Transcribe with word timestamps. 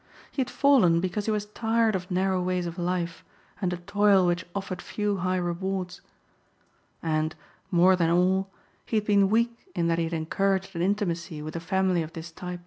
He 0.31 0.41
had 0.41 0.49
fallen 0.49 0.99
because 0.99 1.25
he 1.25 1.31
was 1.31 1.45
tired 1.45 1.95
of 1.95 2.09
narrow 2.09 2.41
ways 2.41 2.65
of 2.65 2.79
life 2.79 3.23
and 3.61 3.71
a 3.71 3.77
toil 3.77 4.25
which 4.25 4.47
offered 4.55 4.81
few 4.81 5.17
high 5.17 5.35
rewards. 5.37 6.01
And, 7.03 7.35
more 7.69 7.95
than 7.95 8.09
all, 8.09 8.49
he 8.87 8.97
had 8.97 9.05
been 9.05 9.29
weak 9.29 9.67
in 9.75 9.85
that 9.89 9.99
he 9.99 10.05
had 10.05 10.13
encouraged 10.13 10.75
an 10.75 10.81
intimacy 10.81 11.43
with 11.43 11.55
a 11.55 11.59
family 11.59 12.01
of 12.01 12.13
this 12.13 12.31
type. 12.31 12.59